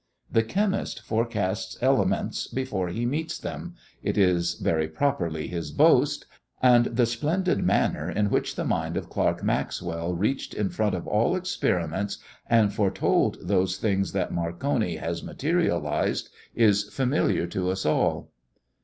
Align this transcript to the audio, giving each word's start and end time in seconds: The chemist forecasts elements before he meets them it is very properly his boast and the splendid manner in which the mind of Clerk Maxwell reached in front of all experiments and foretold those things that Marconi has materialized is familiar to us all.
The 0.31 0.41
chemist 0.41 0.99
forecasts 1.03 1.77
elements 1.79 2.47
before 2.47 2.87
he 2.89 3.05
meets 3.05 3.37
them 3.37 3.75
it 4.01 4.17
is 4.17 4.55
very 4.55 4.87
properly 4.87 5.47
his 5.47 5.69
boast 5.69 6.25
and 6.59 6.85
the 6.87 7.05
splendid 7.05 7.63
manner 7.63 8.09
in 8.09 8.31
which 8.31 8.55
the 8.55 8.65
mind 8.65 8.97
of 8.97 9.09
Clerk 9.11 9.43
Maxwell 9.43 10.15
reached 10.15 10.55
in 10.55 10.69
front 10.69 10.95
of 10.95 11.05
all 11.05 11.35
experiments 11.35 12.17
and 12.49 12.73
foretold 12.73 13.37
those 13.43 13.77
things 13.77 14.11
that 14.13 14.31
Marconi 14.33 14.95
has 14.95 15.21
materialized 15.21 16.29
is 16.55 16.85
familiar 16.85 17.45
to 17.45 17.69
us 17.69 17.85
all. 17.85 18.31